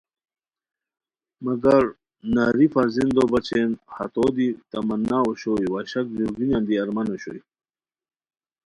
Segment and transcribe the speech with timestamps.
[1.45, 1.83] مگر
[2.35, 7.41] ناری فرزندو بچین ہتو دی تمنا اوشوئے وا شک ژور گینیان دی ارمان اوشوئے